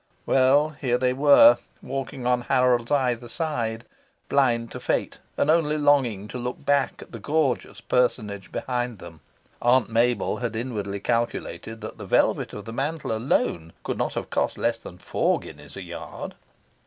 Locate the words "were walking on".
1.13-2.41